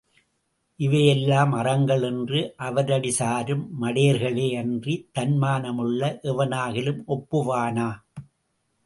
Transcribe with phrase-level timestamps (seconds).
[0.79, 6.19] இவையெல்லாம் அறங்கள் என்று அவரடி சாரும் மடயர்களே யன்றி, தன்மானம் உள்ள
[6.23, 7.87] எவனாகிலும் ஒப்புவானா?